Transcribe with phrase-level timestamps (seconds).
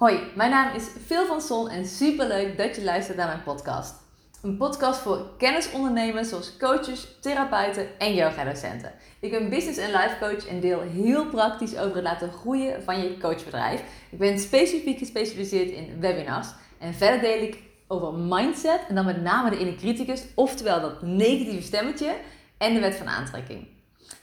[0.00, 3.94] Hoi, mijn naam is Phil van Son en superleuk dat je luistert naar mijn podcast.
[4.42, 8.92] Een podcast voor kennisondernemers zoals coaches, therapeuten en yoga-docenten.
[9.20, 13.00] Ik ben business en life coach en deel heel praktisch over het laten groeien van
[13.00, 13.82] je coachbedrijf.
[14.10, 16.48] Ik ben specifiek gespecialiseerd in webinars
[16.78, 21.02] en verder deel ik over mindset en dan met name de inner criticus, oftewel dat
[21.02, 22.16] negatieve stemmetje
[22.58, 23.66] en de wet van aantrekking.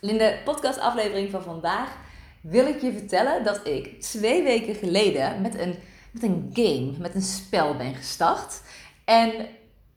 [0.02, 2.05] In de podcastaflevering van vandaag
[2.50, 5.75] wil ik je vertellen dat ik twee weken geleden met een,
[6.11, 8.61] met een game, met een spel ben gestart.
[9.05, 9.32] En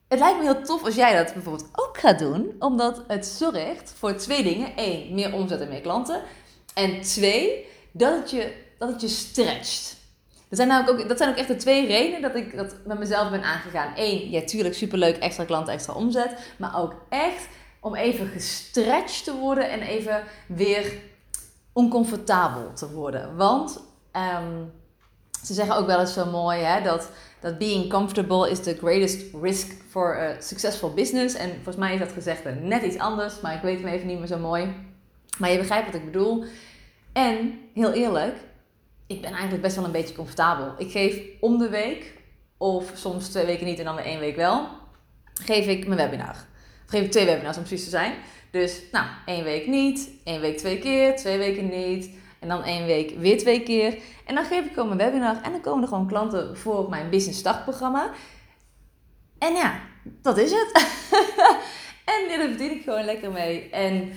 [0.09, 3.95] het lijkt me heel tof als jij dat bijvoorbeeld ook gaat doen, omdat het zorgt
[3.97, 4.73] voor twee dingen.
[4.77, 6.23] Eén, meer omzet en meer klanten.
[6.75, 9.99] En twee, dat het je, dat het je stretcht.
[10.49, 12.99] Dat zijn, namelijk ook, dat zijn ook echt de twee redenen dat ik dat met
[12.99, 13.93] mezelf ben aangegaan.
[13.97, 16.55] Eén, ja, tuurlijk superleuk, extra klanten, extra omzet.
[16.57, 17.49] Maar ook echt
[17.81, 20.93] om even gestretched te worden en even weer
[21.73, 23.37] oncomfortabel te worden.
[23.37, 23.81] Want
[24.13, 24.65] ehm,
[25.43, 29.35] ze zeggen ook wel eens zo mooi hè, dat, dat being comfortable is the greatest
[29.43, 31.35] risk for a successful business.
[31.35, 34.19] En volgens mij is dat gezegd net iets anders, maar ik weet hem even niet
[34.19, 34.75] meer zo mooi.
[35.39, 36.45] Maar je begrijpt wat ik bedoel.
[37.13, 38.37] En heel eerlijk,
[39.07, 40.75] ik ben eigenlijk best wel een beetje comfortabel.
[40.79, 42.19] Ik geef om de week,
[42.57, 44.67] of soms twee weken niet en dan weer één week wel,
[45.35, 46.37] geef ik mijn webinar.
[46.91, 48.15] Ik twee webinars om precies te zijn.
[48.51, 52.11] Dus, nou, één week niet, één week twee keer, twee weken niet.
[52.39, 53.99] En dan één week weer twee keer.
[54.27, 57.11] En dan geef ik gewoon mijn webinar en dan komen er gewoon klanten voor mijn
[57.11, 58.11] Business Start programma.
[59.39, 60.71] En ja, dat is het.
[62.13, 63.71] en daar verdien ik gewoon lekker mee.
[63.71, 64.13] En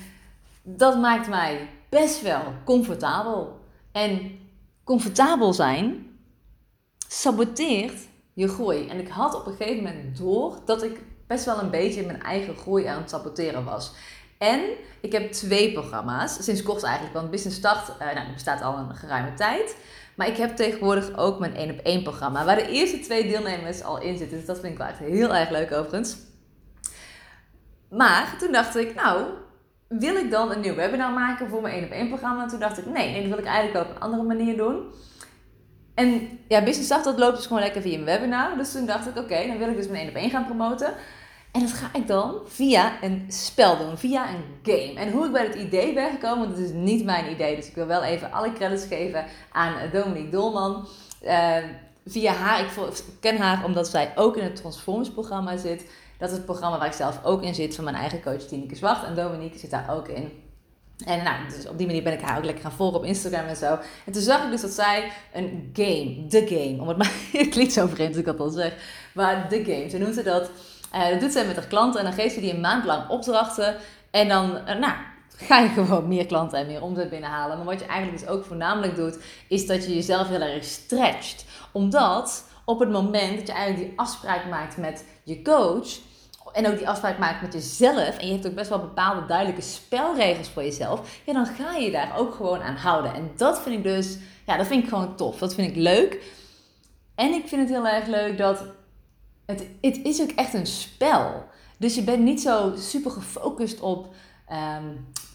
[0.63, 3.59] dat maakt mij best wel comfortabel.
[3.91, 4.39] En
[4.83, 6.07] comfortabel zijn
[7.07, 8.87] saboteert je groei.
[8.87, 12.21] En ik had op een gegeven moment door dat ik best wel een beetje mijn
[12.21, 13.91] eigen groei aan het saboteren was.
[14.37, 14.61] En
[15.01, 18.95] ik heb twee programma's, sinds kort eigenlijk, want Business Start uh, nou, bestaat al een
[18.95, 19.75] geruime tijd.
[20.15, 23.83] Maar ik heb tegenwoordig ook mijn 1 op 1 programma, waar de eerste twee deelnemers
[23.83, 24.37] al in zitten.
[24.37, 26.17] Dus dat vind ik wel heel erg leuk overigens.
[27.89, 29.23] Maar toen dacht ik, nou,
[29.87, 32.43] wil ik dan een nieuw webinar maken voor mijn 1 op 1 programma?
[32.43, 34.93] En toen dacht ik, nee, nee, dat wil ik eigenlijk op een andere manier doen.
[35.93, 38.57] En ja, Business Start, dat loopt dus gewoon lekker via mijn webinar.
[38.57, 40.93] Dus toen dacht ik, oké, dan wil ik dus mijn 1 op 1 gaan promoten.
[41.51, 44.99] En dat ga ik dan via een spel doen, via een game.
[44.99, 47.55] En hoe ik bij het idee ben gekomen, dat is niet mijn idee.
[47.55, 50.87] Dus ik wil wel even alle credits geven aan Dominique Dolman.
[51.23, 51.57] Uh,
[52.05, 55.91] via haar, ik ken haar omdat zij ook in het Transformers programma zit.
[56.17, 58.75] Dat is het programma waar ik zelf ook in zit van mijn eigen coach Tineke
[58.75, 59.03] Zwart.
[59.03, 60.31] En Dominique zit daar ook in.
[61.05, 63.45] En nou, dus op die manier ben ik haar ook lekker gaan volgen op Instagram
[63.45, 63.79] en zo.
[64.05, 67.11] En toen zag ik dus dat zij een game, de game, om het maar,
[67.49, 68.73] klinkt zo vreemd als ik dat al zeg,
[69.13, 70.49] maar de game, ze noemt ze dat
[70.95, 73.09] uh, dat doet zij met haar klanten en dan geeft ze die een maand lang
[73.09, 73.75] opdrachten.
[74.11, 74.93] En dan, uh, nou,
[75.37, 77.57] ga je gewoon meer klanten en meer omzet binnenhalen.
[77.57, 79.17] Maar wat je eigenlijk dus ook voornamelijk doet,
[79.47, 81.45] is dat je jezelf heel erg stretcht.
[81.71, 85.87] Omdat op het moment dat je eigenlijk die afspraak maakt met je coach,
[86.53, 89.61] en ook die afspraak maakt met jezelf, en je hebt ook best wel bepaalde duidelijke
[89.61, 93.13] spelregels voor jezelf, ja, dan ga je daar ook gewoon aan houden.
[93.13, 95.37] En dat vind ik dus, ja, dat vind ik gewoon tof.
[95.37, 96.21] Dat vind ik leuk.
[97.15, 98.63] En ik vind het heel erg leuk dat
[99.45, 101.45] het, het is ook echt een spel.
[101.77, 104.13] Dus je bent niet zo super gefocust op
[104.47, 104.85] ehm,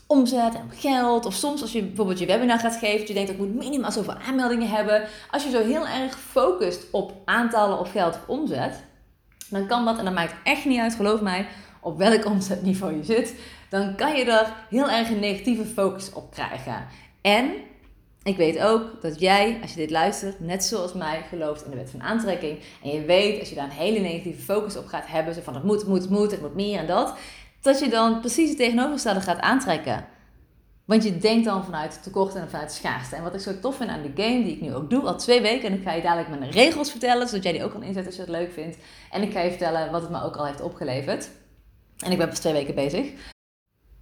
[0.06, 1.26] omzet en op geld.
[1.26, 4.14] Of soms als je bijvoorbeeld je webinar gaat geven, je denkt ik moet minimaal zoveel
[4.14, 5.08] aanmeldingen hebben.
[5.30, 8.84] Als je zo heel erg focust op aantallen of geld of omzet,
[9.50, 11.46] dan kan dat, en dat maakt echt niet uit, geloof mij,
[11.80, 13.34] op welk omzetniveau je zit,
[13.68, 16.86] dan kan je er heel erg een negatieve focus op krijgen.
[17.20, 17.50] En
[18.22, 21.76] ik weet ook dat jij, als je dit luistert, net zoals mij gelooft in de
[21.76, 22.58] wet van aantrekking.
[22.82, 25.54] En je weet, als je daar een hele negatieve focus op gaat hebben, zo van
[25.54, 27.14] het moet, het moet, het moet, het moet meer en dat,
[27.60, 30.06] dat je dan precies het tegenovergestelde gaat aantrekken.
[30.88, 33.16] Want je denkt dan vanuit tekort en vanuit schaarste.
[33.16, 35.16] En wat ik zo tof vind aan de game, die ik nu ook doe, al
[35.16, 35.68] twee weken.
[35.68, 38.14] En ik ga je dadelijk mijn regels vertellen, zodat jij die ook kan inzetten als
[38.14, 38.76] je het leuk vindt.
[39.10, 41.30] En ik ga je vertellen wat het me ook al heeft opgeleverd.
[41.98, 43.10] En ik ben pas twee weken bezig.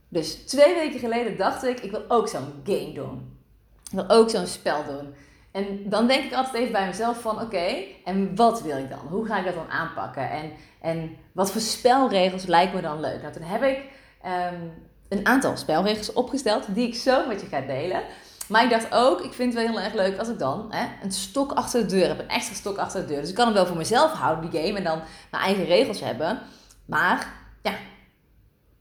[0.09, 3.39] Dus twee weken geleden dacht ik, ik wil ook zo'n game doen.
[3.85, 5.15] Ik wil ook zo'n spel doen.
[5.53, 9.07] En dan denk ik altijd even bij mezelf van oké, en wat wil ik dan?
[9.09, 10.31] Hoe ga ik dat dan aanpakken?
[10.31, 13.23] En, en wat voor spelregels lijkt me dan leuk?
[13.23, 13.83] Nou, toen heb ik
[14.23, 14.61] ehm,
[15.09, 18.03] een aantal spelregels opgesteld die ik zo met je ga delen.
[18.49, 20.87] Maar ik dacht ook, ik vind het wel heel erg leuk als ik dan hè,
[21.03, 22.19] een stok achter de deur heb.
[22.19, 23.21] Een extra stok achter de deur.
[23.21, 24.79] Dus ik kan hem wel voor mezelf houden, die game.
[24.79, 25.01] En dan
[25.31, 26.41] mijn eigen regels hebben.
[26.87, 27.33] Maar,
[27.63, 27.73] ja,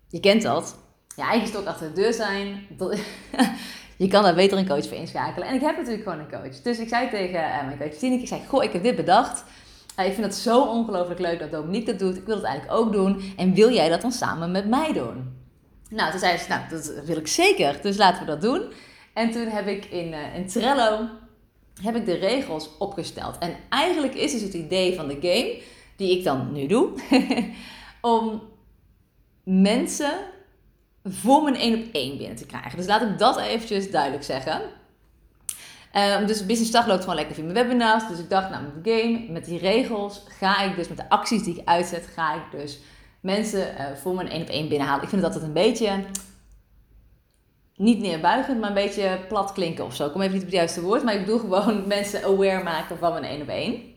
[0.10, 0.78] je kent dat.
[1.16, 2.68] Je eigen stok achter de deur zijn.
[3.98, 5.48] je kan daar beter een coach voor inschakelen.
[5.48, 6.62] En ik heb natuurlijk gewoon een coach.
[6.62, 9.44] Dus ik zei tegen uh, mijn coach Tineke, ik zei, goh, ik heb dit bedacht.
[10.00, 12.18] Uh, ik vind het zo ongelooflijk leuk dat Dominique dat doet.
[12.18, 13.34] Ik wil het eigenlijk ook doen.
[13.38, 15.35] En wil jij dat dan samen met mij doen?
[15.96, 17.80] Nou, toen zei ze, nou, dat wil ik zeker.
[17.82, 18.72] Dus laten we dat doen.
[19.14, 21.10] En toen heb ik in, uh, in Trello
[21.82, 23.38] heb ik de regels opgesteld.
[23.38, 25.62] En eigenlijk is dus het idee van de game,
[25.96, 26.90] die ik dan nu doe,
[28.02, 28.42] om
[29.44, 30.14] mensen
[31.04, 32.78] voor mijn één op één binnen te krijgen.
[32.78, 34.62] Dus laat ik dat eventjes duidelijk zeggen.
[35.94, 38.08] Um, dus Business Start loopt gewoon lekker via mijn webinars.
[38.08, 41.10] Dus ik dacht, nou, met de game, met die regels, ga ik dus met de
[41.10, 42.80] acties die ik uitzet, ga ik dus
[43.26, 45.04] mensen uh, voor mijn één op één binnenhalen.
[45.04, 46.04] Ik vind het altijd een beetje
[47.76, 50.06] niet neerbuigend, maar een beetje plat klinken of zo.
[50.06, 52.98] Ik kom even niet op het juiste woord, maar ik bedoel gewoon mensen aware maken
[52.98, 53.94] van mijn één op één.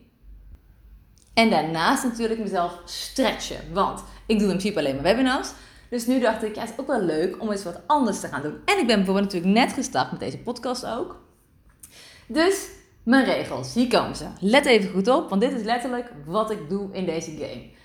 [1.33, 5.49] En daarnaast natuurlijk mezelf stretchen, want ik doe in principe alleen mijn webinars.
[5.89, 8.27] Dus nu dacht ik, ja, het is ook wel leuk om eens wat anders te
[8.27, 8.57] gaan doen.
[8.65, 11.21] En ik ben bijvoorbeeld natuurlijk net gestart met deze podcast ook.
[12.27, 12.69] Dus
[13.03, 14.25] mijn regels, hier komen ze.
[14.39, 17.77] Let even goed op, want dit is letterlijk wat ik doe in deze game.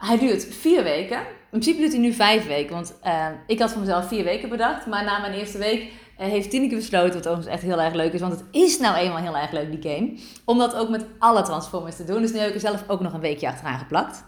[0.00, 1.18] Hij duurt vier weken.
[1.18, 4.48] In principe duurt hij nu vijf weken, want uh, ik had voor mezelf vier weken
[4.48, 4.86] bedacht.
[4.86, 8.12] Maar na mijn eerste week uh, heeft Tineke besloten, wat overigens echt heel erg leuk
[8.12, 10.18] is, want het is nou eenmaal heel erg leuk, die game.
[10.44, 12.22] Om dat ook met alle transformers te doen.
[12.22, 14.24] Dus nu heb ik er zelf ook nog een weekje achteraan geplakt.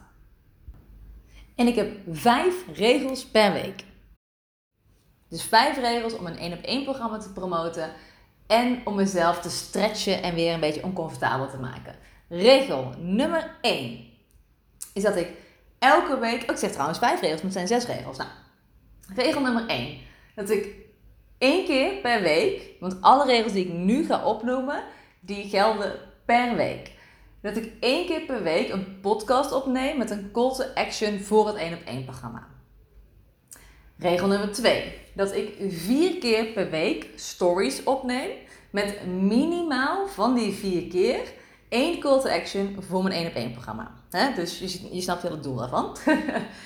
[1.56, 3.84] En ik heb vijf regels per week.
[5.28, 7.90] Dus vijf regels om een één op één programma te promoten
[8.46, 11.94] en om mezelf te stretchen en weer een beetje oncomfortabel te maken.
[12.28, 14.04] Regel nummer 1
[14.94, 15.41] is dat ik
[15.82, 18.16] elke week, oh, ik zeg trouwens vijf regels, maar het zijn zes regels.
[18.16, 18.30] Nou,
[19.14, 19.98] regel nummer 1,
[20.34, 20.74] dat ik
[21.38, 24.82] één keer per week, want alle regels die ik nu ga opnoemen,
[25.20, 25.92] die gelden
[26.24, 26.90] per week.
[27.42, 31.46] Dat ik één keer per week een podcast opneem met een call to action voor
[31.46, 32.46] het 1 op 1 programma.
[33.98, 34.94] Regel nummer 2.
[35.14, 38.30] Dat ik vier keer per week stories opneem
[38.70, 41.20] met minimaal van die vier keer
[41.68, 44.01] één call to action voor mijn 1 op 1 programma.
[44.12, 44.58] Dus
[44.90, 45.96] je, snapt wel het doel daarvan.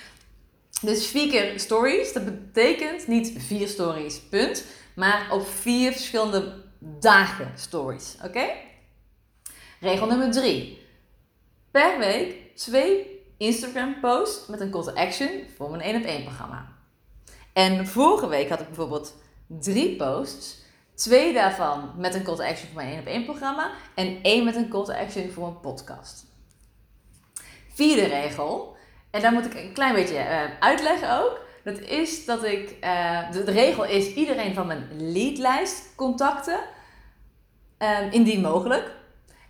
[0.80, 4.64] dus vier keer stories, dat betekent niet vier stories, punt.
[4.94, 8.16] Maar op vier verschillende dagen stories.
[8.24, 8.46] Oké?
[9.80, 10.78] Regel nummer 3.
[11.70, 16.24] Per week twee Instagram posts met een call to action voor mijn 1 op 1
[16.24, 16.68] programma.
[17.52, 19.14] En vorige week had ik bijvoorbeeld
[19.46, 20.64] drie posts.
[20.94, 23.70] Twee daarvan met een call to action voor mijn 1 op 1 programma.
[23.94, 26.25] En één met een call to action voor een podcast.
[27.76, 28.76] Vierde regel.
[29.10, 31.40] En daar moet ik een klein beetje uh, uitleggen ook.
[31.64, 32.76] Dat is dat ik.
[32.84, 36.60] Uh, de, regel is iedereen van mijn leadlijst contacten.
[37.78, 38.90] Uh, indien mogelijk.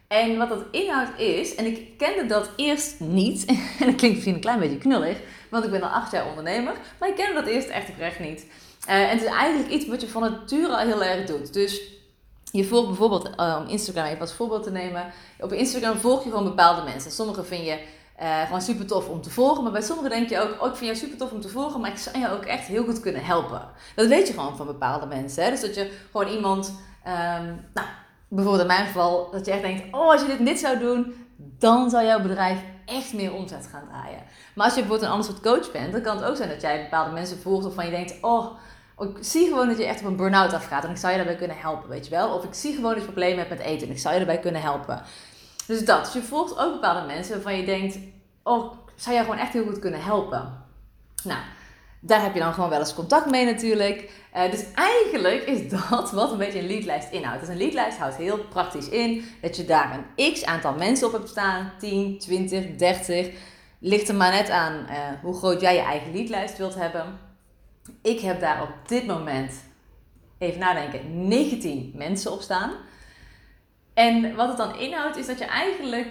[0.09, 3.45] En wat dat inhoud is, en ik kende dat eerst niet,
[3.81, 5.19] en dat klinkt misschien een klein beetje knullig,
[5.51, 8.47] want ik ben al acht jaar ondernemer, maar ik kende dat eerst echt oprecht niet.
[8.89, 11.53] Uh, en het is eigenlijk iets wat je van nature al heel erg doet.
[11.53, 11.83] Dus
[12.53, 16.45] je volgt bijvoorbeeld, om Instagram even als voorbeeld te nemen, op Instagram volg je gewoon
[16.45, 17.11] bepaalde mensen.
[17.11, 17.79] Sommige vind je
[18.23, 20.77] uh, gewoon super tof om te volgen, maar bij sommigen denk je ook, oh ik
[20.77, 23.01] vind jou super tof om te volgen, maar ik zou jou ook echt heel goed
[23.01, 23.63] kunnen helpen.
[23.95, 25.45] Dat weet je gewoon van bepaalde mensen.
[25.45, 25.51] Hè?
[25.51, 26.67] Dus dat je gewoon iemand,
[27.07, 27.87] um, nou,
[28.29, 31.91] bijvoorbeeld in mijn geval, dat je echt denkt: oh, als je dit zou doen, dan
[31.91, 34.23] zou jouw bedrijf echt meer omzet gaan draaien.
[34.55, 36.61] Maar als je bijvoorbeeld een ander soort coach bent, dan kan het ook zijn dat
[36.61, 38.59] jij bepaalde mensen volgt waarvan je denkt: oh,
[38.99, 41.37] ik zie gewoon dat je echt op een burn-out afgaat en ik zou je daarbij
[41.37, 42.35] kunnen helpen, weet je wel?
[42.35, 44.43] Of ik zie gewoon dat je problemen hebt met eten en ik zou je daarbij
[44.43, 45.03] kunnen helpen.
[45.67, 46.05] Dus dat.
[46.05, 47.99] Dus je volgt ook bepaalde mensen waarvan je denkt:
[48.43, 50.65] oh, zou jij gewoon echt heel goed kunnen helpen.
[51.25, 51.41] Nou,
[52.01, 54.11] daar heb je dan gewoon wel eens contact mee natuurlijk.
[54.37, 57.41] Uh, dus eigenlijk is dat wat een beetje een leadlijst inhoudt.
[57.41, 61.13] Dus een leadlijst houdt heel praktisch in dat je daar een x aantal mensen op
[61.13, 61.73] hebt staan.
[61.79, 63.31] 10, 20, 30.
[63.79, 67.19] Ligt er maar net aan uh, hoe groot jij je eigen leadlijst wilt hebben.
[68.03, 69.53] Ik heb daar op dit moment,
[70.39, 72.73] even nadenken, 19 mensen op staan.
[73.97, 76.09] En wat het dan inhoudt is dat je eigenlijk,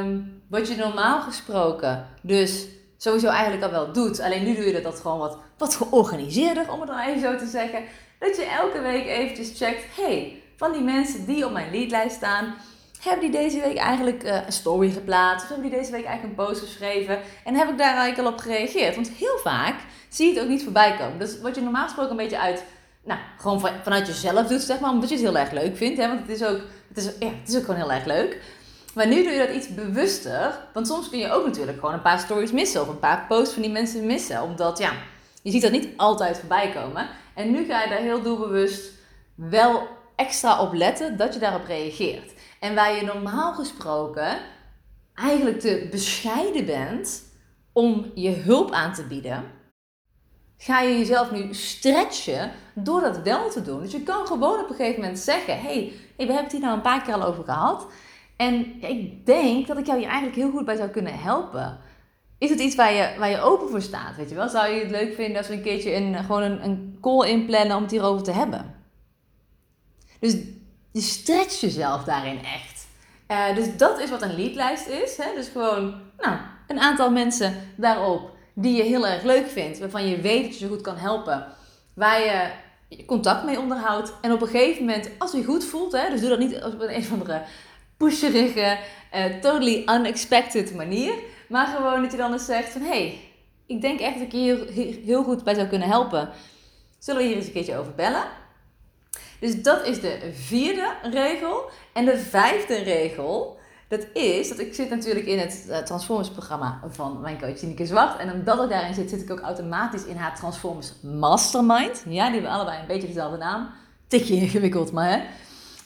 [0.00, 4.20] um, wat je normaal gesproken dus sowieso eigenlijk al wel doet.
[4.20, 7.46] Alleen nu doe je dat gewoon wat, wat georganiseerder, om het dan even zo te
[7.46, 7.82] zeggen.
[8.18, 12.54] Dat je elke week eventjes checkt, hey, van die mensen die op mijn leadlijst staan,
[13.00, 15.42] hebben die deze week eigenlijk uh, een story geplaatst?
[15.42, 17.18] Of hebben die deze week eigenlijk een post geschreven?
[17.44, 18.94] En heb ik daar eigenlijk al op gereageerd?
[18.94, 19.74] Want heel vaak
[20.08, 21.18] zie je het ook niet voorbij komen.
[21.18, 22.64] Dus wat je normaal gesproken een beetje uit,
[23.04, 26.00] nou, gewoon van, vanuit jezelf doet, zeg maar, omdat je het heel erg leuk vindt.
[26.00, 26.08] Hè?
[26.08, 26.60] Want het is ook,
[26.94, 28.40] het is, ja, het is ook gewoon heel erg leuk.
[28.94, 30.58] Maar nu doe je dat iets bewuster.
[30.72, 32.80] Want soms kun je ook natuurlijk gewoon een paar stories missen.
[32.80, 34.42] Of een paar posts van die mensen missen.
[34.42, 34.92] Omdat ja,
[35.42, 37.08] je ziet dat niet altijd voorbij komen.
[37.34, 38.92] En nu ga je daar heel doelbewust
[39.34, 42.32] wel extra op letten dat je daarop reageert.
[42.60, 44.38] En waar je normaal gesproken
[45.14, 47.22] eigenlijk te bescheiden bent
[47.72, 49.44] om je hulp aan te bieden,
[50.56, 53.80] ga je jezelf nu stretchen door dat wel te doen.
[53.80, 56.74] Dus je kan gewoon op een gegeven moment zeggen: hey, we hebben het hier nou
[56.74, 57.86] een paar keer al over gehad.
[58.36, 61.78] En ik denk dat ik jou hier eigenlijk heel goed bij zou kunnen helpen.
[62.38, 64.16] Is het iets waar je, waar je open voor staat?
[64.16, 64.48] Weet je wel?
[64.48, 67.76] Zou je het leuk vinden als we een keertje een, gewoon een, een call inplannen
[67.76, 68.74] om het hierover te hebben?
[70.20, 70.36] Dus
[70.92, 72.86] je stretcht jezelf daarin echt.
[73.26, 75.16] Eh, dus dat is wat een leadlijst is.
[75.16, 75.34] Hè?
[75.34, 80.20] Dus gewoon nou, een aantal mensen daarop die je heel erg leuk vindt, waarvan je
[80.20, 81.46] weet dat je ze goed kan helpen,
[81.94, 82.50] waar je
[83.06, 84.12] contact mee onderhoudt.
[84.20, 86.80] En op een gegeven moment, als je goed voelt, hè, dus doe dat niet op
[86.80, 87.42] een, een of andere
[87.96, 88.78] pusherige,
[89.14, 91.14] uh, totally unexpected manier,
[91.48, 93.20] maar gewoon dat je dan eens zegt van, hey,
[93.66, 94.58] ik denk echt dat ik hier
[95.04, 96.30] heel goed bij zou kunnen helpen.
[96.98, 98.24] Zullen we hier eens een keertje over bellen?
[99.40, 101.70] Dus dat is de vierde regel.
[101.92, 103.58] En de vijfde regel,
[103.96, 107.86] dat is dat ik zit natuurlijk in het uh, Transformers programma van mijn coach Tineke
[107.86, 108.18] Zwart.
[108.18, 112.04] En omdat ik daarin zit, zit ik ook automatisch in haar Transformers Mastermind.
[112.08, 113.68] Ja, die hebben allebei een beetje dezelfde naam.
[114.08, 115.22] Tikje ingewikkeld, maar hè.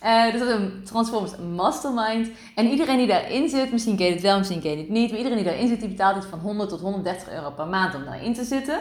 [0.05, 2.29] Uh, dus dat is een Transformers Mastermind.
[2.55, 5.09] En iedereen die daarin zit, misschien ken je het wel, misschien ken je het niet.
[5.09, 7.95] Maar iedereen die daarin zit, die betaalt iets van 100 tot 130 euro per maand
[7.95, 8.81] om daarin te zitten.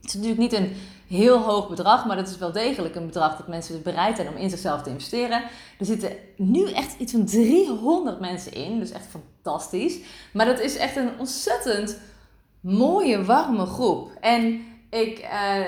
[0.00, 0.76] Het is natuurlijk niet een
[1.08, 4.36] heel hoog bedrag, maar dat is wel degelijk een bedrag dat mensen bereid zijn om
[4.36, 5.42] in zichzelf te investeren.
[5.78, 9.98] Er zitten nu echt iets van 300 mensen in, dus echt fantastisch.
[10.32, 11.98] Maar dat is echt een ontzettend
[12.60, 14.10] mooie, warme groep.
[14.20, 15.66] En ik uh,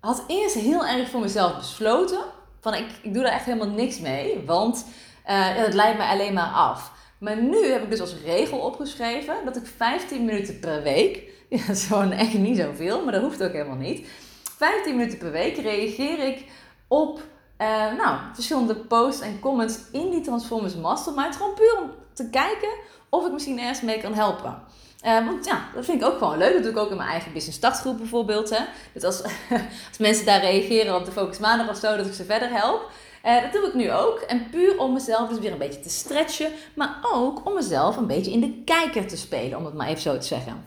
[0.00, 2.20] had eerst heel erg voor mezelf besloten
[2.60, 4.84] van ik, ik doe daar echt helemaal niks mee, want
[5.26, 6.92] uh, het leidt mij alleen maar af.
[7.18, 11.22] Maar nu heb ik dus als regel opgeschreven dat ik 15 minuten per week,
[11.58, 14.08] ja, dat is gewoon echt niet zoveel, maar dat hoeft ook helemaal niet.
[14.56, 16.44] 15 minuten per week reageer ik
[16.88, 17.20] op
[17.58, 21.36] uh, nou, verschillende posts en comments in die Transformers Mastermind.
[21.36, 22.68] Gewoon puur om te kijken
[23.08, 24.62] of ik misschien ergens mee kan helpen.
[25.04, 26.52] Uh, want ja, dat vind ik ook gewoon leuk.
[26.52, 28.50] Dat doe ik ook in mijn eigen business startgroep bijvoorbeeld.
[28.50, 28.64] Hè.
[28.92, 29.22] Dus als,
[29.88, 32.90] als mensen daar reageren op de Focus Maandag of zo, dat ik ze verder help.
[33.24, 34.18] Uh, dat doe ik nu ook.
[34.18, 36.52] En puur om mezelf dus weer een beetje te stretchen.
[36.74, 40.02] Maar ook om mezelf een beetje in de kijker te spelen, om het maar even
[40.02, 40.64] zo te zeggen.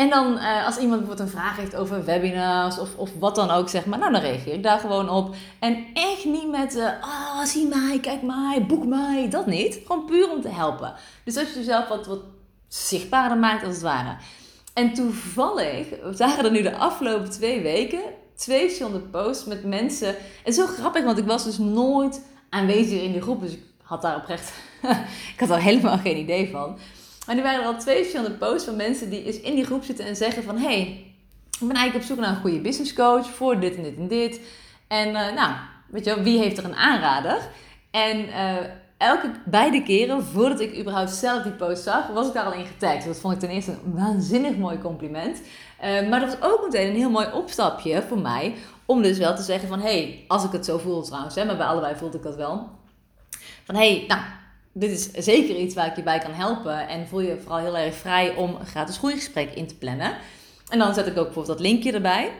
[0.00, 3.50] En dan uh, als iemand bijvoorbeeld een vraag heeft over webinars of, of wat dan
[3.50, 5.34] ook, zeg maar, nou dan reageer ik daar gewoon op.
[5.58, 9.80] En echt niet met, uh, ah, zie mij, kijk mij, boek mij, dat niet.
[9.86, 10.94] Gewoon puur om te helpen.
[11.24, 12.20] Dus dat je jezelf wat, wat
[12.68, 14.16] zichtbaarder maakt als het ware.
[14.74, 18.02] En toevallig zagen er nu de afgelopen twee weken
[18.36, 20.14] twee verschillende posts met mensen.
[20.44, 23.40] En zo grappig, want ik was dus nooit aanwezig in die groep.
[23.40, 24.52] Dus ik had daar oprecht,
[25.34, 26.78] ik had daar helemaal geen idee van.
[27.30, 29.84] Maar nu waren er al twee verschillende posts van mensen die eens in die groep
[29.84, 30.58] zitten en zeggen van...
[30.58, 30.80] Hey,
[31.60, 34.08] ik ben eigenlijk op zoek naar een goede business coach voor dit en dit en
[34.08, 34.40] dit.
[34.88, 35.54] En uh, nou,
[35.86, 37.38] weet je wel, wie heeft er een aanrader?
[37.90, 38.56] En uh,
[38.96, 42.66] elke, beide keren, voordat ik überhaupt zelf die post zag, was ik daar al in
[42.66, 43.06] getagd.
[43.06, 45.40] Dat vond ik ten eerste een waanzinnig mooi compliment.
[45.84, 48.54] Uh, maar dat was ook meteen een heel mooi opstapje voor mij.
[48.86, 51.44] Om dus wel te zeggen van, hé, hey, als ik het zo voel trouwens, hè,
[51.44, 52.68] maar bij allebei voelde ik dat wel.
[53.64, 54.20] Van, hé, hey, nou,
[54.72, 56.88] dit is zeker iets waar ik je bij kan helpen.
[56.88, 60.16] En voel je vooral heel erg vrij om een gratis groeigesprek in te plannen.
[60.68, 62.32] En dan zet ik ook bijvoorbeeld dat linkje erbij.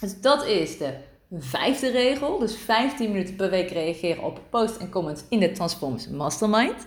[0.00, 0.94] Dus dat is de
[1.32, 2.38] vijfde regel.
[2.38, 6.86] Dus 15 minuten per week reageren op posts en comments in de Transformers Mastermind.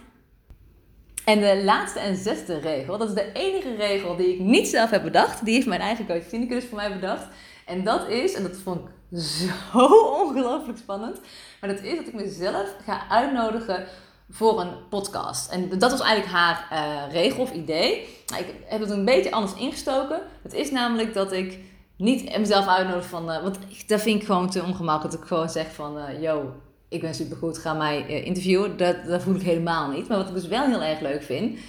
[1.26, 4.90] En de laatste en zesde regel, dat is de enige regel die ik niet zelf
[4.90, 5.46] heb bedacht.
[5.46, 7.28] Die heeft mijn eigen coach Tineke dus voor mij bedacht.
[7.66, 9.86] En dat is, en dat vond ik zo
[10.24, 11.20] ongelooflijk spannend.
[11.62, 13.88] Maar dat is dat ik mezelf ga uitnodigen
[14.34, 15.52] voor een podcast.
[15.52, 18.08] En dat was eigenlijk haar uh, regel of idee.
[18.28, 20.22] Nou, ik heb het een beetje anders ingestoken.
[20.44, 21.60] Het is namelijk dat ik
[21.98, 23.32] niet mezelf uitnodig van...
[23.32, 25.14] Uh, want dat vind ik gewoon te ongemakkelijk.
[25.14, 25.98] Dat ik gewoon zeg van...
[25.98, 26.54] Uh, yo,
[26.90, 28.78] ik ben supergoed, ga mij interviewen.
[28.78, 30.08] Dat, dat voel ik helemaal niet.
[30.08, 31.60] Maar wat ik dus wel heel erg leuk vind...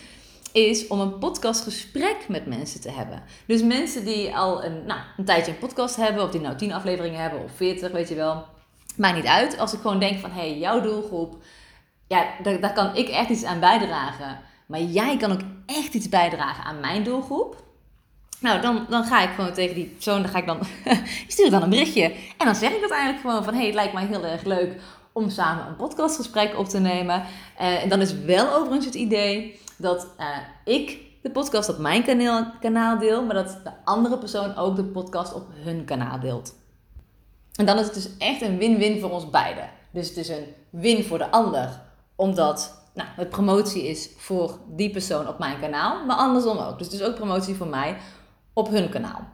[0.52, 3.22] is om een podcastgesprek met mensen te hebben.
[3.46, 6.22] Dus mensen die al een, nou, een tijdje een podcast hebben...
[6.22, 8.44] of die nou 10 afleveringen hebben of 40, weet je wel...
[8.96, 9.58] Maakt niet uit.
[9.58, 10.30] Als ik gewoon denk van...
[10.30, 11.36] hé, hey, jouw doelgroep
[12.14, 14.38] ja, daar, kan ik echt iets aan bijdragen.
[14.66, 17.62] Maar jij kan ook echt iets bijdragen aan mijn doelgroep.
[18.40, 20.58] Nou, dan, dan ga ik gewoon tegen die persoon, dan ga ik dan,
[21.28, 22.04] stuur dan een berichtje.
[22.38, 24.80] En dan zeg ik dat eigenlijk gewoon van, hey, het lijkt mij heel erg leuk
[25.12, 27.22] om samen een podcastgesprek op te nemen.
[27.60, 30.26] Uh, en dan is wel overigens het idee dat uh,
[30.64, 34.84] ik de podcast op mijn kanaal, kanaal deel, maar dat de andere persoon ook de
[34.84, 36.54] podcast op hun kanaal deelt.
[37.54, 39.70] En dan is het dus echt een win-win voor ons beiden.
[39.90, 41.80] Dus het is een win voor de ander
[42.16, 46.78] omdat nou, het promotie is voor die persoon op mijn kanaal, maar andersom ook.
[46.78, 47.96] Dus het is ook promotie voor mij
[48.52, 49.28] op hun kanaal.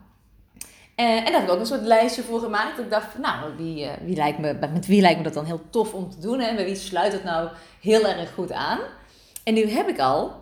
[0.95, 2.79] En, eh, en daar heb ik ook een soort lijstje voor gemaakt.
[2.79, 5.63] Ik dacht, nou, wie, uh, wie lijkt me, met wie lijkt me dat dan heel
[5.71, 6.41] tof om te doen?
[6.41, 7.49] En bij wie sluit het nou
[7.81, 8.79] heel erg goed aan?
[9.45, 10.33] En nu heb ik al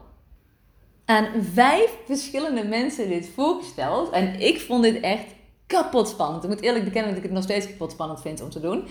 [1.04, 4.11] aan vijf verschillende mensen dit voorgesteld.
[4.11, 5.25] En ik vond dit echt
[5.66, 6.42] kapot spannend.
[6.42, 8.88] Ik moet eerlijk bekennen dat ik het nog steeds kapot spannend vind om te doen.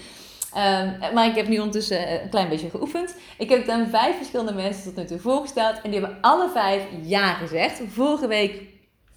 [0.55, 3.15] Um, maar ik heb nu ondertussen eh, een klein beetje geoefend.
[3.37, 5.81] Ik heb het aan vijf verschillende mensen tot nu toe voorgesteld.
[5.81, 7.81] En die hebben alle vijf ja gezegd.
[7.87, 8.61] Vorige week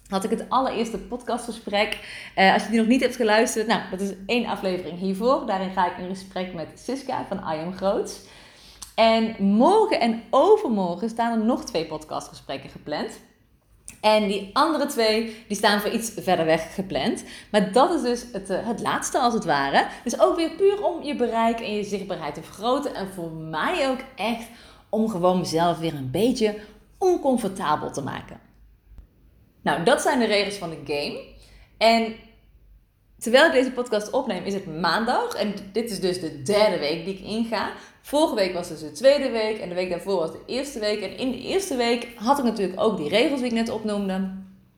[0.07, 1.99] had ik het allereerste podcastgesprek.
[2.35, 5.45] Uh, als je die nog niet hebt geluisterd, nou, dat is één aflevering hiervoor.
[5.45, 8.19] Daarin ga ik in gesprek met Siska van I Am Groots.
[8.95, 13.19] En morgen en overmorgen staan er nog twee podcastgesprekken gepland.
[14.01, 17.23] En die andere twee, die staan voor iets verder weg gepland.
[17.51, 19.87] Maar dat is dus het, eh, het laatste als het ware.
[20.03, 22.95] Dus ook weer puur om je bereik en je zichtbaarheid te vergroten.
[22.95, 24.47] En voor mij ook echt
[24.89, 26.59] om gewoon mezelf weer een beetje
[26.97, 28.39] oncomfortabel te maken.
[29.61, 31.19] Nou, dat zijn de regels van de game.
[31.77, 32.15] En
[33.19, 35.33] terwijl ik deze podcast opneem, is het maandag.
[35.33, 37.71] En dit is dus de derde week die ik inga.
[38.01, 41.01] Vorige week was dus de tweede week en de week daarvoor was de eerste week.
[41.01, 44.31] En in de eerste week had ik natuurlijk ook die regels die ik net opnoemde.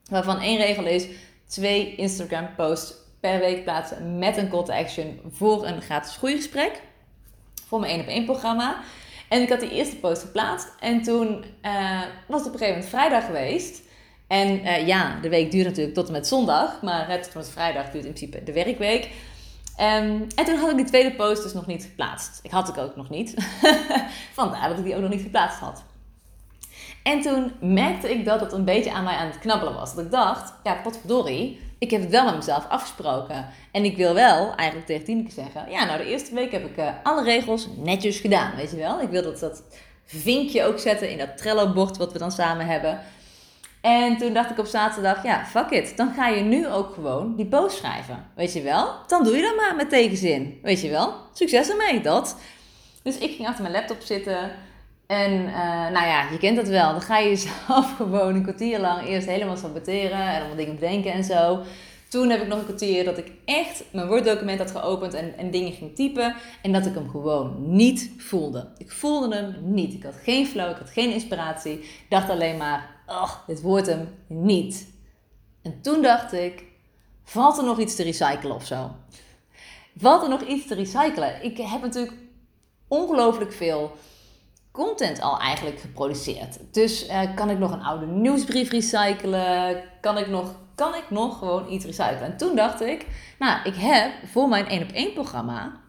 [0.10, 1.08] Waarvan één regel is
[1.48, 6.82] twee Instagram posts per week plaatsen met een call to action voor een gratis groeigesprek.
[7.68, 8.82] Voor mijn 1 op 1 programma.
[9.30, 12.68] En ik had die eerste post geplaatst en toen uh, was het op een gegeven
[12.68, 13.82] moment vrijdag geweest.
[14.28, 17.84] En uh, ja, de week duurt natuurlijk tot en met zondag, maar het met vrijdag
[17.84, 19.10] duurt in principe de werkweek.
[19.80, 22.40] Um, en toen had ik die tweede post dus nog niet geplaatst.
[22.44, 23.34] Ik had ik ook nog niet.
[24.34, 25.84] Vandaar dat ik die ook nog niet geplaatst had.
[27.04, 29.96] En toen merkte ik dat het een beetje aan mij aan het knabbelen was.
[29.96, 33.46] Dat ik dacht, ja, potverdorie, ik heb het wel met mezelf afgesproken.
[33.72, 36.78] En ik wil wel eigenlijk tegen Tineke zeggen, ja, nou de eerste week heb ik
[36.78, 39.02] uh, alle regels netjes gedaan, weet je wel.
[39.02, 39.64] Ik wil dat, dat
[40.06, 43.00] vinkje ook zetten in dat Trello-bord wat we dan samen hebben.
[43.84, 45.98] En toen dacht ik op zaterdag, ja, fuck it.
[45.98, 48.26] Dan ga je nu ook gewoon die post schrijven.
[48.36, 48.88] Weet je wel?
[49.08, 50.60] Dan doe je dat maar met tegenzin.
[50.62, 51.14] Weet je wel?
[51.34, 52.38] Succes ermee, dat.
[53.02, 54.52] Dus ik ging achter mijn laptop zitten.
[55.08, 56.92] En uh, nou ja, je kent dat wel.
[56.92, 60.20] Dan ga je jezelf gewoon een kwartier lang eerst helemaal saboteren.
[60.20, 61.62] En allemaal dingen bedenken en zo.
[62.10, 65.52] Toen heb ik nog een kwartier dat ik echt mijn Word-document had geopend en, en
[65.52, 66.36] dingen ging typen.
[66.62, 68.68] En dat ik hem gewoon niet voelde.
[68.78, 69.94] Ik voelde hem niet.
[69.94, 71.74] Ik had geen flow, ik had geen inspiratie.
[71.74, 74.88] Ik dacht alleen maar, oh, dit wordt hem niet.
[75.62, 76.64] En toen dacht ik,
[77.24, 78.92] valt er nog iets te recyclen of zo?
[79.98, 81.44] Valt er nog iets te recyclen?
[81.44, 82.14] Ik heb natuurlijk
[82.88, 83.98] ongelooflijk veel
[84.72, 86.58] content al eigenlijk geproduceerd.
[86.72, 89.84] Dus uh, kan ik nog een oude nieuwsbrief recyclen?
[90.02, 92.22] Kan ik nog, kan ik nog gewoon iets recyclen?
[92.22, 93.06] En toen dacht ik,
[93.40, 95.82] nou, ik heb voor mijn 1 op 1 programma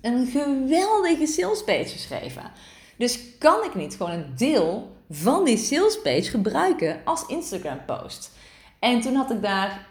[0.00, 2.50] een geweldige salespage geschreven.
[2.98, 8.30] Dus kan ik niet gewoon een deel van die salespage gebruiken als Instagram post?
[8.78, 9.86] En toen had ik daar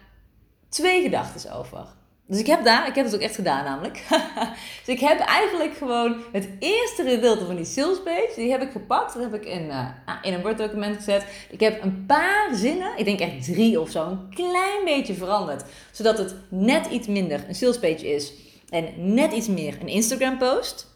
[0.70, 1.86] twee gedachten over.
[2.28, 4.04] Dus ik heb daar, ik heb het ook echt gedaan namelijk.
[4.86, 9.14] dus ik heb eigenlijk gewoon het eerste gedeelte van die salespage, die heb ik gepakt.
[9.14, 9.88] Dat heb ik in, uh,
[10.22, 11.26] in een Word document gezet.
[11.50, 15.64] Ik heb een paar zinnen, ik denk echt drie of zo, een klein beetje veranderd.
[15.92, 18.34] Zodat het net iets minder een salespage is
[18.70, 20.92] en net iets meer een Instagram post.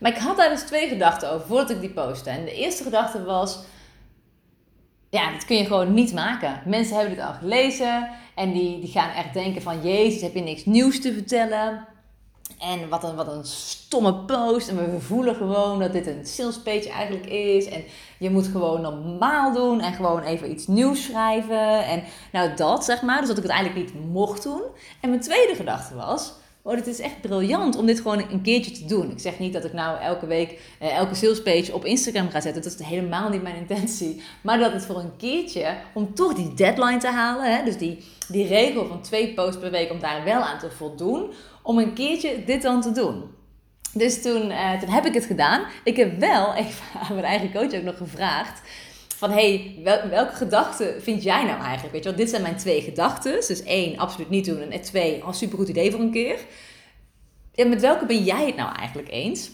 [0.00, 2.30] Maar ik had daar dus twee gedachten over voordat ik die postte.
[2.30, 3.58] En de eerste gedachte was,
[5.10, 6.62] ja, dat kun je gewoon niet maken.
[6.64, 10.40] Mensen hebben dit al gelezen en die, die gaan echt denken van, jezus, heb je
[10.40, 11.86] niks nieuws te vertellen?
[12.58, 14.68] En wat een, wat een stomme post.
[14.68, 17.66] En we voelen gewoon dat dit een sales page eigenlijk is.
[17.66, 17.84] En
[18.18, 19.80] je moet gewoon normaal doen.
[19.80, 21.84] En gewoon even iets nieuws schrijven.
[21.84, 23.18] En nou dat zeg maar.
[23.18, 24.62] Dus dat ik het eigenlijk niet mocht doen.
[25.00, 28.72] En mijn tweede gedachte was oh, dit is echt briljant om dit gewoon een keertje
[28.72, 29.10] te doen.
[29.10, 32.62] Ik zeg niet dat ik nou elke week eh, elke salespage op Instagram ga zetten.
[32.62, 34.22] Dat is helemaal niet mijn intentie.
[34.40, 37.56] Maar dat het voor een keertje, om toch die deadline te halen.
[37.56, 40.70] Hè, dus die, die regel van twee posts per week, om daar wel aan te
[40.70, 41.32] voldoen.
[41.62, 43.22] Om een keertje dit dan te doen.
[43.94, 45.64] Dus toen, eh, toen heb ik het gedaan.
[45.84, 48.60] Ik heb wel even aan mijn eigen coach ook nog gevraagd
[49.22, 49.74] van hey,
[50.10, 51.92] welke gedachten vind jij nou eigenlijk?
[51.92, 53.32] Weet je wel, dit zijn mijn twee gedachten.
[53.32, 54.70] Dus één, absoluut niet doen.
[54.70, 56.38] En twee, al supergoed idee voor een keer.
[57.54, 59.50] En met welke ben jij het nou eigenlijk eens?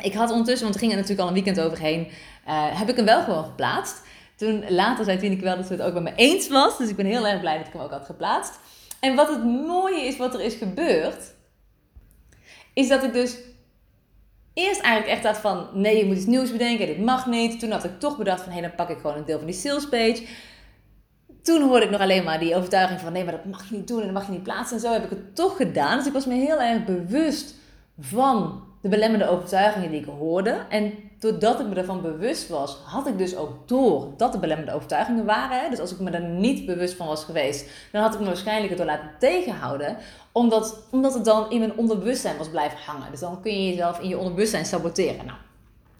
[0.00, 2.00] Ik had ondertussen, want er ging er natuurlijk al een weekend overheen,
[2.48, 4.02] uh, heb ik hem wel gewoon geplaatst.
[4.36, 6.78] Toen later zei ik wel dat ze het ook met me eens was.
[6.78, 8.52] Dus ik ben heel erg blij dat ik hem ook had geplaatst.
[9.00, 11.34] En wat het mooie is, wat er is gebeurd,
[12.74, 13.36] is dat ik dus
[14.58, 17.60] eerst eigenlijk echt dacht van, nee, je moet iets nieuws bedenken, dit mag niet.
[17.60, 19.56] Toen had ik toch bedacht van, hé, dan pak ik gewoon een deel van die
[19.56, 20.22] sales page.
[21.42, 23.88] Toen hoorde ik nog alleen maar die overtuiging van, nee, maar dat mag je niet
[23.88, 24.76] doen en dat mag je niet plaatsen.
[24.76, 25.96] En zo heb ik het toch gedaan.
[25.96, 27.54] Dus ik was me heel erg bewust
[27.98, 30.66] van de belemmerende overtuigingen die ik hoorde.
[30.68, 34.76] En doordat ik me ervan bewust was, had ik dus ook door dat de belemmerende
[34.76, 35.70] overtuigingen waren.
[35.70, 38.68] Dus als ik me er niet bewust van was geweest, dan had ik me waarschijnlijk
[38.68, 39.96] het door laten tegenhouden.
[40.32, 43.10] Omdat, omdat het dan in mijn onderbewustzijn was blijven hangen.
[43.10, 45.26] Dus dan kun je jezelf in je onderbewustzijn saboteren.
[45.26, 45.38] Nou,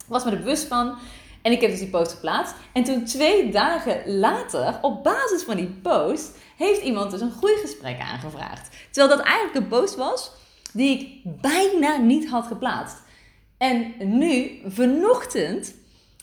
[0.07, 0.99] was me er bewust van.
[1.43, 2.55] En ik heb dus die post geplaatst.
[2.73, 8.01] En toen twee dagen later, op basis van die post, heeft iemand dus een groeigesprek
[8.01, 8.77] aangevraagd.
[8.91, 10.31] Terwijl dat eigenlijk een post was
[10.73, 12.97] die ik bijna niet had geplaatst.
[13.59, 15.75] En nu, vanochtend,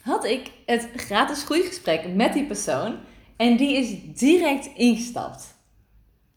[0.01, 2.97] had ik het gratis groeigesprek met die persoon.
[3.37, 5.53] En die is direct ingestapt.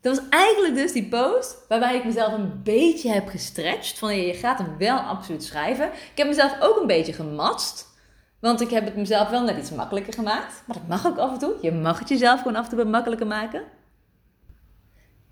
[0.01, 3.99] Dat was eigenlijk dus die post waarbij ik mezelf een beetje heb gestretched.
[3.99, 5.87] Van je gaat hem wel absoluut schrijven.
[5.87, 7.87] Ik heb mezelf ook een beetje gematst.
[8.41, 10.63] Want ik heb het mezelf wel net iets makkelijker gemaakt.
[10.67, 11.55] Maar dat mag ook af en toe.
[11.63, 13.63] Je mag het jezelf gewoon af en toe makkelijker maken.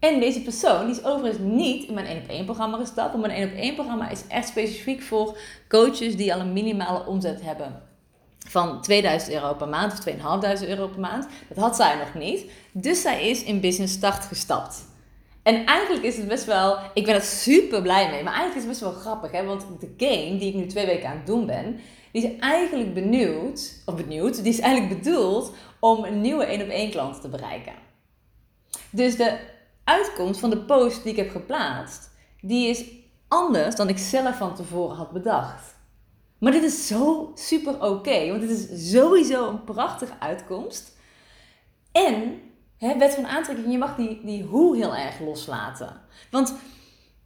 [0.06, 3.12] En deze persoon die is overigens niet in mijn 1 op 1 programma gestapt.
[3.12, 5.38] Want mijn 1 op 1 programma is echt specifiek voor
[5.68, 7.82] coaches die al een minimale omzet hebben
[8.48, 11.26] van 2000 euro per maand of 2500 euro per maand.
[11.48, 12.50] Dat had zij nog niet.
[12.72, 14.84] Dus zij is in Business Start gestapt.
[15.42, 18.62] En eigenlijk is het best wel, ik ben er super blij mee, maar eigenlijk is
[18.62, 19.44] het best wel grappig, hè?
[19.44, 21.80] want de game die ik nu twee weken aan het doen ben,
[22.12, 26.68] die is eigenlijk benieuwd, of benieuwd, die is eigenlijk bedoeld om een nieuwe 1 op
[26.68, 27.72] 1 klant te bereiken.
[28.90, 29.38] Dus de
[29.86, 32.84] uitkomst van de post die ik heb geplaatst, die is
[33.28, 35.74] anders dan ik zelf van tevoren had bedacht.
[36.38, 40.96] Maar dit is zo super oké, want dit is sowieso een prachtige uitkomst.
[41.92, 42.40] En,
[42.78, 46.00] hè, wet van aantrekking, je mag die, die hoe heel erg loslaten.
[46.30, 46.54] Want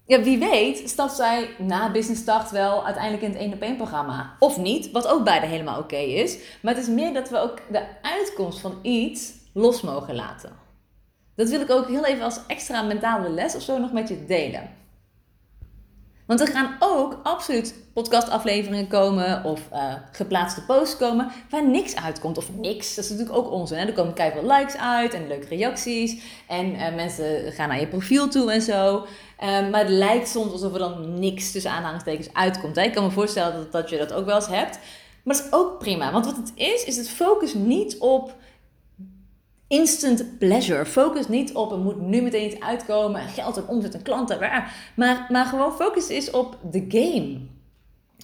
[0.06, 3.76] ja, wie weet stapt zij na Business Start wel uiteindelijk in het 1 op 1
[3.76, 4.36] programma.
[4.38, 6.38] Of niet, wat ook beide helemaal oké is.
[6.62, 10.59] Maar het is meer dat we ook de uitkomst van iets los mogen laten.
[11.36, 14.24] Dat wil ik ook heel even als extra mentale les of zo nog met je
[14.26, 14.78] delen.
[16.30, 22.38] Want er gaan ook absoluut podcastafleveringen komen of uh, geplaatste posts komen waar niks uitkomt.
[22.38, 23.78] Of niks, dat is natuurlijk ook onzin.
[23.78, 23.86] Hè?
[23.86, 26.22] Er komen keihard likes uit en leuke reacties.
[26.48, 28.94] En uh, mensen gaan naar je profiel toe en zo.
[28.94, 32.76] Um, maar het lijkt soms alsof er dan niks tussen aanhalingstekens uitkomt.
[32.76, 34.78] Ik kan me voorstellen dat, dat je dat ook wel eens hebt.
[35.24, 36.12] Maar dat is ook prima.
[36.12, 38.34] Want wat het is, is het focus niet op
[39.70, 40.86] instant pleasure.
[40.86, 44.38] Focus niet op er moet nu meteen iets uitkomen, geld en omzet en klanten.
[44.94, 47.38] Maar, maar gewoon focus is op de game.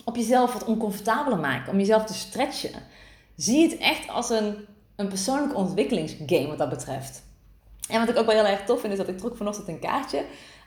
[0.05, 2.83] Op jezelf wat oncomfortabeler maken, om jezelf te stretchen.
[3.37, 4.55] Zie het echt als een,
[4.97, 7.23] een persoonlijke ontwikkelingsgame wat dat betreft.
[7.89, 9.79] En wat ik ook wel heel erg tof vind, is dat ik trok vanochtend een
[9.79, 10.25] kaartje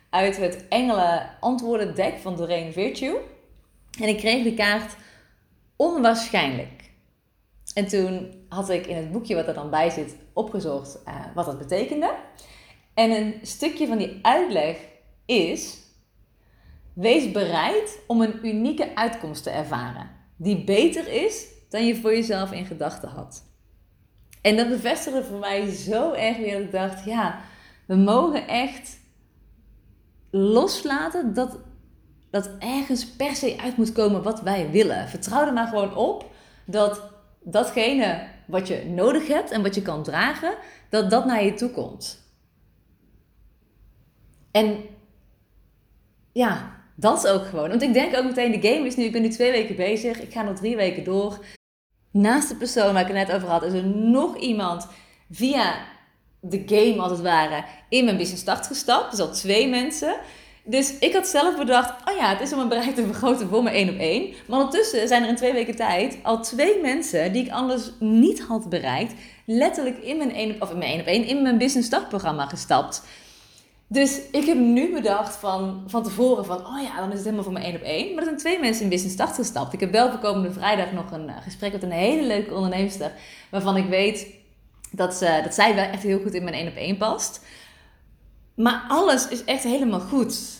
[0.09, 3.15] uit het Engelen antwoorden deck van Doreen Virtue.
[4.01, 4.95] En ik kreeg de kaart
[5.75, 6.91] onwaarschijnlijk.
[7.73, 11.45] En toen had ik in het boekje wat er dan bij zit opgezocht uh, wat
[11.45, 12.15] dat betekende.
[12.93, 14.77] En een stukje van die uitleg
[15.25, 15.77] is:
[16.93, 22.51] wees bereid om een unieke uitkomst te ervaren, die beter is dan je voor jezelf
[22.51, 23.43] in gedachten had.
[24.41, 27.39] En dat bevestigde voor mij zo erg weer dat ik dacht: ja,
[27.85, 28.99] we mogen echt
[30.31, 31.59] loslaten dat,
[32.31, 35.07] dat ergens per se uit moet komen wat wij willen.
[35.07, 36.25] Vertrouw er maar gewoon op
[36.65, 37.01] dat
[37.43, 40.55] datgene wat je nodig hebt en wat je kan dragen,
[40.89, 42.23] dat dat naar je toe komt.
[44.51, 44.77] En
[46.31, 47.69] ja, dat is ook gewoon.
[47.69, 50.21] Want ik denk ook meteen, de game is nu, ik ben nu twee weken bezig,
[50.21, 51.45] ik ga nog drie weken door.
[52.11, 54.87] Naast de persoon waar ik het net over had, is er nog iemand
[55.31, 55.85] via
[56.39, 59.11] de game als het ware in mijn business start gestapt.
[59.11, 60.15] Dus al twee mensen.
[60.69, 63.63] Dus ik had zelf bedacht, oh ja, het is om mijn bereik te vergroten voor
[63.63, 64.33] mijn één op één.
[64.47, 68.41] Maar ondertussen zijn er in twee weken tijd al twee mensen die ik anders niet
[68.41, 69.13] had bereikt,
[69.45, 72.45] letterlijk in mijn één op, of in mijn één op één, in mijn business dagprogramma
[72.45, 73.03] gestapt.
[73.87, 77.43] Dus ik heb nu bedacht van, van tevoren van, oh ja, dan is het helemaal
[77.43, 78.09] voor mijn één op één.
[78.09, 79.73] Maar er zijn twee mensen in Business Start gestapt.
[79.73, 83.11] Ik heb wel voor komende vrijdag nog een eh, gesprek met een hele leuke onderneemster.
[83.51, 84.27] Waarvan ik weet
[84.91, 87.41] dat, ze, dat zij wel echt heel goed in mijn één op één past.
[88.55, 90.58] Maar alles is echt helemaal goed.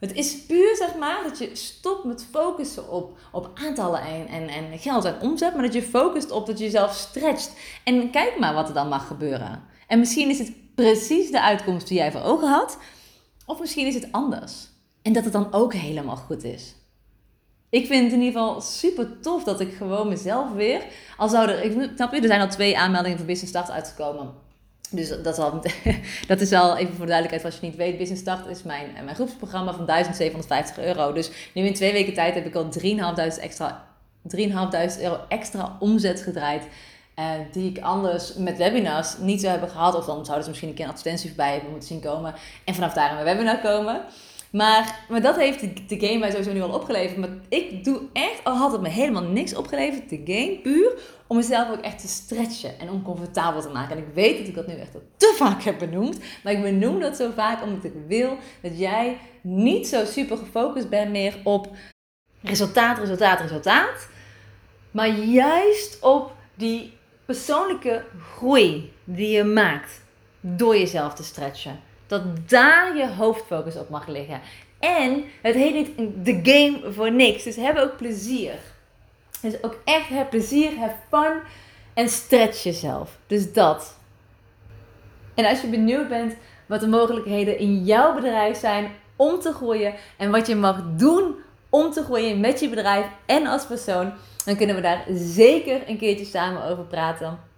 [0.00, 4.48] Het is puur zeg maar dat je stopt met focussen op, op aantallen en, en,
[4.48, 7.52] en geld en omzet, maar dat je focust op dat je jezelf stretcht.
[7.84, 9.62] En kijk maar wat er dan mag gebeuren.
[9.86, 12.78] En misschien is het precies de uitkomst die jij voor ogen had,
[13.46, 14.68] of misschien is het anders.
[15.02, 16.74] En dat het dan ook helemaal goed is.
[17.70, 20.84] Ik vind het in ieder geval super tof dat ik gewoon mezelf weer,
[21.16, 24.48] al zou er, ik snap je, er zijn al twee aanmeldingen voor Business Start uitgekomen
[24.90, 25.62] dus dat al,
[26.26, 28.86] dat is wel even voor de duidelijkheid, als je niet weet, Business Start is mijn,
[29.04, 31.12] mijn groepsprogramma van 1750 euro.
[31.12, 32.68] Dus nu in twee weken tijd heb ik al
[33.36, 33.86] 3.500 extra,
[34.36, 36.62] 3.500 euro extra omzet gedraaid.
[37.18, 39.94] Uh, die ik anders met webinars niet zou hebben gehad.
[39.94, 42.34] Of dan zouden ze misschien een keer een advertentie voorbij hebben moeten zien komen.
[42.64, 44.00] En vanaf daar mijn webinar komen.
[44.50, 47.16] Maar, maar dat heeft de, game mij sowieso nu al opgeleverd.
[47.16, 50.92] Maar ik doe echt, al had het me helemaal niks opgeleverd, de game puur
[51.26, 53.96] om mezelf ook echt te stretchen en oncomfortabel te maken.
[53.96, 56.18] En ik weet dat ik dat nu echt te vaak heb benoemd.
[56.44, 60.88] Maar ik benoem dat zo vaak omdat ik wil dat jij niet zo super gefocust
[60.88, 61.68] bent meer op
[62.42, 64.08] resultaat, resultaat, resultaat.
[64.90, 66.92] Maar juist op die
[67.24, 70.02] persoonlijke groei die je maakt
[70.40, 71.89] door jezelf te stretchen.
[72.10, 74.40] Dat daar je hoofdfocus op mag liggen.
[74.78, 77.42] En het heet niet de game voor niks.
[77.42, 78.52] Dus heb ook plezier.
[79.40, 81.40] Dus ook echt heb plezier, heb fun
[81.94, 83.18] en stretch jezelf.
[83.26, 83.98] Dus dat.
[85.34, 86.34] En als je benieuwd bent
[86.66, 91.34] wat de mogelijkheden in jouw bedrijf zijn om te groeien en wat je mag doen
[91.68, 94.12] om te groeien met je bedrijf en als persoon,
[94.44, 97.49] dan kunnen we daar zeker een keertje samen over praten.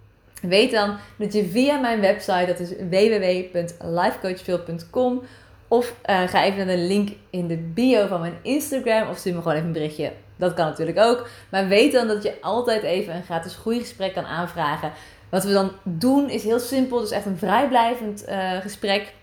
[0.47, 5.21] Weet dan dat je via mijn website, dat is www.lifecoachphil.com,
[5.67, 9.33] of uh, ga even naar de link in de bio van mijn Instagram of stuur
[9.33, 10.11] me gewoon even een berichtje.
[10.35, 11.27] Dat kan natuurlijk ook.
[11.49, 14.91] Maar weet dan dat je altijd even een gratis groeigesprek kan aanvragen.
[15.29, 19.13] Wat we dan doen is heel simpel, dus echt een vrijblijvend uh, gesprek.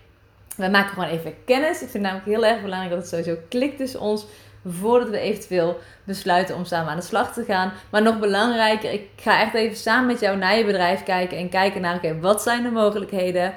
[0.55, 1.71] We maken gewoon even kennis.
[1.71, 4.25] Ik vind het namelijk heel erg belangrijk dat het sowieso klikt tussen ons
[4.67, 7.73] voordat we eventueel besluiten om samen aan de slag te gaan.
[7.89, 11.49] Maar nog belangrijker, ik ga echt even samen met jou naar je bedrijf kijken en
[11.49, 13.53] kijken naar, oké, wat zijn de mogelijkheden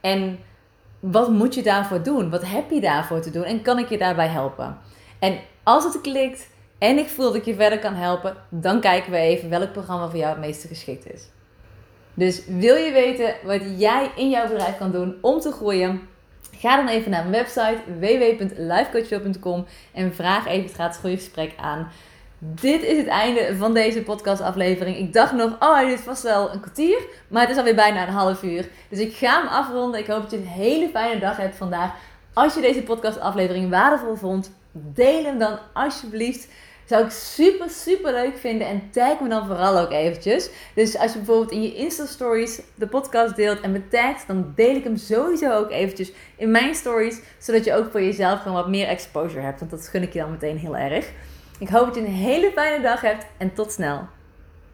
[0.00, 0.38] en
[1.00, 2.30] wat moet je daarvoor doen?
[2.30, 4.78] Wat heb je daarvoor te doen en kan ik je daarbij helpen?
[5.18, 9.12] En als het klikt en ik voel dat ik je verder kan helpen, dan kijken
[9.12, 11.28] we even welk programma voor jou het meeste geschikt is.
[12.14, 16.08] Dus wil je weten wat jij in jouw bedrijf kan doen om te groeien?
[16.66, 21.88] Ga dan even naar mijn website www.lifecoachville.com en vraag even het gratis groeigesprek aan.
[22.38, 24.96] Dit is het einde van deze podcastaflevering.
[24.96, 26.98] Ik dacht nog, oh, dit is vast wel een kwartier.
[27.28, 28.68] Maar het is alweer bijna een half uur.
[28.88, 30.00] Dus ik ga hem afronden.
[30.00, 31.90] Ik hoop dat je een hele fijne dag hebt vandaag.
[32.32, 36.48] Als je deze podcastaflevering waardevol vond, deel hem dan alsjeblieft
[36.86, 38.66] zou ik super, super leuk vinden.
[38.66, 40.50] En tag me dan vooral ook eventjes.
[40.74, 44.74] Dus als je bijvoorbeeld in je Insta-stories de podcast deelt en me tagt, dan deel
[44.74, 47.20] ik hem sowieso ook eventjes in mijn stories.
[47.38, 49.58] Zodat je ook voor jezelf gewoon wat meer exposure hebt.
[49.58, 51.12] Want dat gun ik je dan meteen heel erg.
[51.58, 54.08] Ik hoop dat je een hele fijne dag hebt en tot snel.